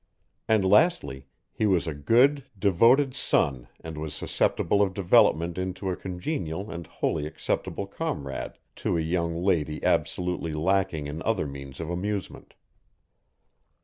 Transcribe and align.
And 0.47 0.65
lastly, 0.65 1.27
he 1.53 1.67
was 1.67 1.85
a 1.85 1.93
good, 1.93 2.45
devoted 2.57 3.13
son 3.13 3.67
and 3.81 3.99
was 3.99 4.15
susceptible 4.15 4.81
of 4.81 4.95
development 4.95 5.59
into 5.59 5.91
a 5.91 5.95
congenial 5.95 6.71
and 6.71 6.87
wholly 6.87 7.27
acceptable 7.27 7.85
comrade 7.85 8.53
to 8.77 8.97
a 8.97 9.01
young 9.01 9.43
lady 9.43 9.79
absolutely 9.83 10.53
lacking 10.53 11.05
in 11.05 11.21
other 11.21 11.45
means 11.45 11.79
of 11.79 11.91
amusement. 11.91 12.55